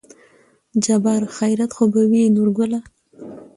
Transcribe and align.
جبار: 0.83 1.21
خېرت 1.35 1.71
خو 1.75 1.83
به 1.93 2.01
وي 2.09 2.23
نورګله 2.35 2.79